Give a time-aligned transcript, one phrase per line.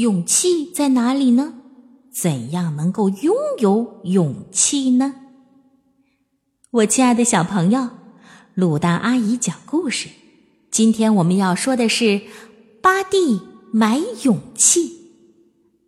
[0.00, 1.52] 勇气在哪里呢？
[2.10, 5.14] 怎样能够拥有勇气呢？
[6.70, 7.90] 我亲爱的小朋友，
[8.54, 10.08] 鲁丹阿姨讲故事。
[10.70, 12.04] 今天我们要说的是
[12.80, 14.88] 《巴蒂买勇气》，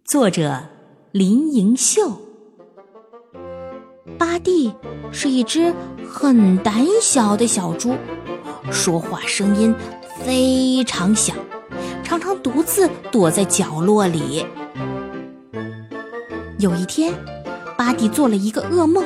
[0.05, 0.63] 作者
[1.13, 2.21] 林莹秀。
[4.19, 4.75] 巴蒂
[5.11, 5.75] 是一只
[6.07, 7.97] 很胆小的小猪，
[8.71, 9.75] 说话声音
[10.23, 11.35] 非常响。
[12.13, 14.45] 常常独自躲在角落里。
[16.59, 17.15] 有一天，
[17.75, 19.03] 巴蒂做了一个噩梦，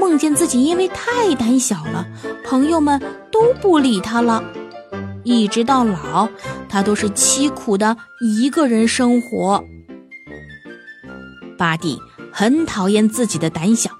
[0.00, 2.06] 梦见自己因为太胆小了，
[2.42, 2.98] 朋友们
[3.30, 4.42] 都不理他了。
[5.24, 6.26] 一直到老，
[6.70, 9.62] 他都是凄苦的一个人生活。
[11.58, 12.00] 巴蒂
[12.32, 13.90] 很讨厌自己的胆小，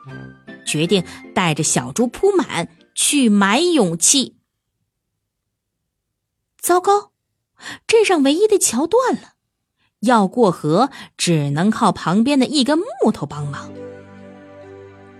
[0.67, 4.37] 决定带着小猪铺满去买勇气。
[6.59, 7.12] 糟糕！
[7.87, 9.35] 镇上唯一的桥断了，
[10.01, 13.71] 要过河只能靠旁边的一根木头帮忙。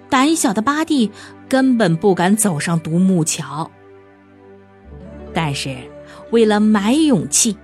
[0.09, 1.11] 胆小的巴蒂
[1.49, 3.71] 根本不敢走上独木桥，
[5.33, 5.77] 但是
[6.31, 7.57] 为了买勇气，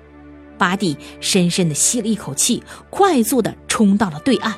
[0.56, 4.54] 巴蒂深深的吸了一口气，快速的冲到了对岸，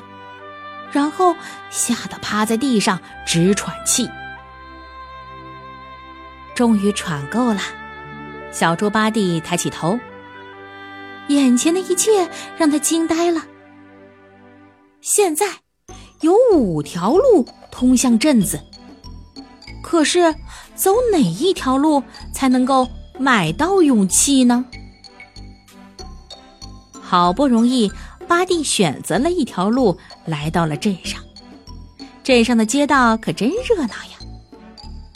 [0.93, 1.35] 然后
[1.69, 4.09] 吓得趴在地上直喘气。
[6.55, 7.59] 终于喘够了，
[8.51, 9.99] 小猪巴蒂抬起头。
[11.33, 13.45] 眼前的一切让他惊呆了。
[15.01, 15.47] 现在
[16.19, 18.59] 有五条路通向镇子，
[19.81, 20.35] 可是
[20.75, 24.65] 走哪一条路才能够买到勇气呢？
[27.01, 27.91] 好不容易，
[28.27, 31.21] 巴蒂选择了一条路，来到了镇上。
[32.23, 34.19] 镇上的街道可真热闹呀！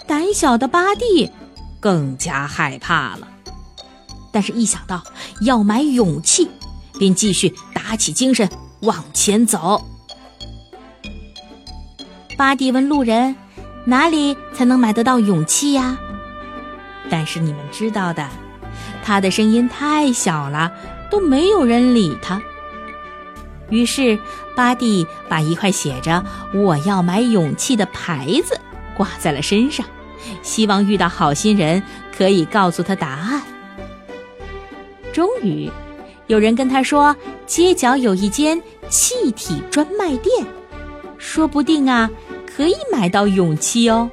[0.08, 1.32] 胆小的巴蒂
[1.80, 3.28] 更加害怕了。
[4.36, 5.02] 但是，一想到
[5.40, 6.50] 要买勇气，
[7.00, 8.50] 便继续打起精神
[8.82, 9.82] 往前走。
[12.36, 13.34] 巴蒂问路人
[13.88, 15.98] ：“哪里才能买得到勇气呀？”
[17.10, 18.28] 但是你们知道的，
[19.06, 20.70] 他的声音太小了，
[21.10, 22.42] 都没有人理他。
[23.70, 24.20] 于是，
[24.54, 26.22] 巴蒂把一块写着
[26.54, 28.60] “我要买勇气”的牌子
[28.98, 29.86] 挂在了身上，
[30.44, 31.82] 希望遇到好心人
[32.18, 33.42] 可以告诉他答案。
[35.16, 35.72] 终于，
[36.28, 37.16] 有人跟他说，
[37.48, 40.46] 街角有一间气体专卖店，
[41.18, 42.12] 说不定啊，
[42.46, 44.12] 可以买到勇气哦。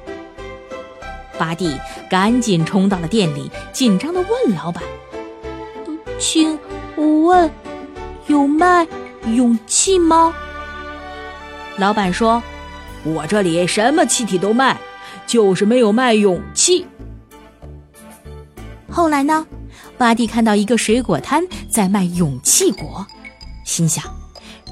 [1.37, 1.77] 巴蒂
[2.09, 4.81] 赶紧冲到了店里，紧张的问老板
[6.17, 6.57] ：“请
[6.95, 7.51] 问，
[8.27, 8.87] 有卖
[9.35, 10.33] 勇气吗？”
[11.75, 12.41] 老板说
[13.03, 14.79] ：“我这里什么气体都卖，
[15.27, 16.85] 就是没有卖勇气。”
[18.89, 19.45] 后来呢？
[20.03, 23.07] 巴蒂看到一个水果摊在卖勇气果，
[23.63, 24.03] 心想：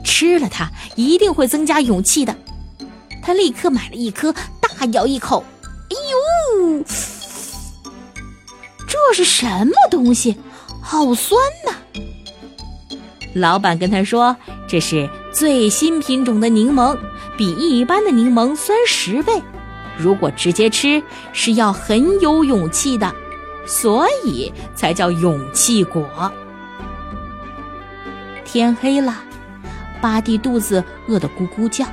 [0.03, 2.35] 吃了它一定会增加勇气的。
[3.23, 5.45] 他立刻买了一颗，大咬一口。
[5.89, 6.83] 哎呦，
[8.85, 10.35] 这是什么东西？
[10.81, 11.75] 好酸呐！
[13.33, 14.35] 老板跟他说
[14.67, 16.97] ：“这是最新品种的柠檬，
[17.37, 19.41] 比一般的柠檬酸十倍。
[19.97, 23.15] 如果直接吃，是要很有勇气的。”
[23.65, 26.31] 所以才叫勇气果。
[28.43, 29.15] 天黑了，
[30.01, 31.85] 巴蒂肚子饿得咕咕叫。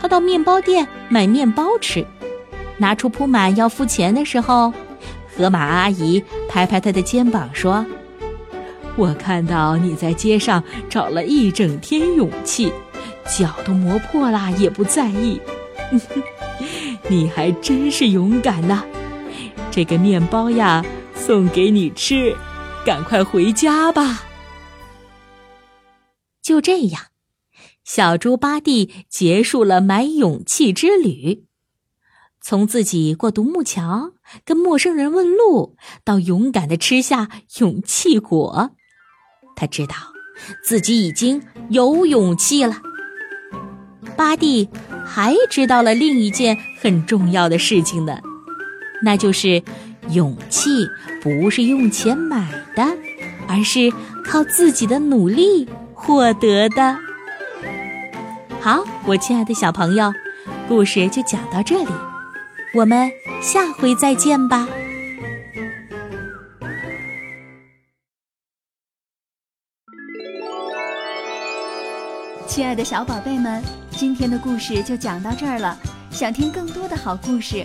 [0.00, 2.04] 他到面包店买面包吃，
[2.76, 4.72] 拿出铺满要付钱的时候，
[5.36, 7.86] 河马阿姨拍拍他的肩膀说
[8.96, 12.72] ：“我看到你在街上找了一整天勇气，
[13.24, 15.40] 脚都磨破了也不在意，
[17.08, 18.84] 你还真是勇敢呐！”
[19.72, 20.84] 这个面包呀，
[21.14, 22.36] 送给你吃，
[22.84, 24.22] 赶快回家吧。
[26.42, 27.04] 就这样，
[27.82, 31.46] 小猪巴蒂结束了买勇气之旅。
[32.42, 34.12] 从自己过独木桥、
[34.44, 37.30] 跟陌生人问路，到勇敢的吃下
[37.60, 38.72] 勇气果，
[39.56, 39.94] 他知道
[40.62, 42.82] 自己已经有勇气了。
[44.18, 44.68] 巴蒂
[45.06, 48.20] 还知道了另一件很重要的事情呢。
[49.02, 49.62] 那就是
[50.10, 50.88] 勇气，
[51.20, 52.86] 不是用钱买的，
[53.48, 53.92] 而是
[54.24, 56.96] 靠自己的努力获得的。
[58.60, 60.12] 好，我亲爱的小朋友，
[60.68, 61.90] 故事就讲到这里，
[62.74, 63.10] 我们
[63.42, 64.68] 下回再见吧。
[72.46, 75.76] 亲爱的小宝贝们，今天的故事就讲到这儿了。
[76.10, 77.64] 想听更多的好故事，